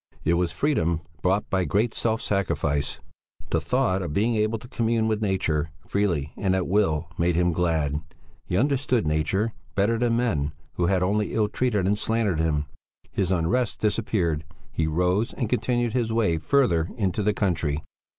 [0.23, 2.99] It was freedom bought by great self sacrifice.
[3.51, 7.53] The thought of being able to commune with nature freely and at will, made him
[7.53, 8.01] glad;
[8.43, 12.65] he understood nature better than men who had only ill treated and slandered him;
[13.11, 17.83] his unrest disappeared; he rose and continued his way further into the country.